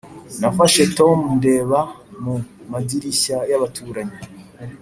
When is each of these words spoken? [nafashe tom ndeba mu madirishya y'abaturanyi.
[nafashe 0.39 0.83
tom 0.97 1.17
ndeba 1.37 1.79
mu 2.23 2.35
madirishya 2.71 3.37
y'abaturanyi. 3.49 4.17